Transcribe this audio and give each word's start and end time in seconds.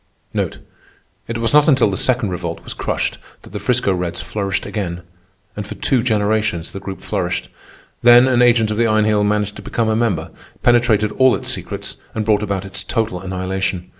It 0.33 1.37
was 1.37 1.53
not 1.53 1.67
until 1.67 1.91
the 1.91 1.95
Second 1.95 2.29
Revolt 2.31 2.63
was 2.63 2.73
crushed, 2.73 3.19
that 3.43 3.51
the 3.51 3.59
'Frisco 3.59 3.93
Reds 3.93 4.19
flourished 4.19 4.65
again. 4.65 5.03
And 5.55 5.67
for 5.67 5.75
two 5.75 6.01
generations 6.01 6.71
the 6.71 6.79
Group 6.79 7.01
flourished. 7.01 7.49
Then 8.01 8.27
an 8.27 8.41
agent 8.41 8.71
of 8.71 8.77
the 8.77 8.87
Iron 8.87 9.05
Heel 9.05 9.23
managed 9.23 9.57
to 9.57 9.61
become 9.61 9.89
a 9.89 9.95
member, 9.95 10.31
penetrated 10.63 11.11
all 11.19 11.35
its 11.35 11.49
secrets, 11.51 11.97
and 12.15 12.25
brought 12.25 12.41
about 12.41 12.65
its 12.65 12.83
total 12.83 13.21
annihilation. 13.21 13.89